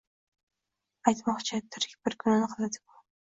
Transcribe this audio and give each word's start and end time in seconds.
Aytmoqchi 1.11 1.59
tirik 1.75 1.95
bir 2.09 2.17
kunini 2.25 2.51
qiladi-ku. 2.57 2.99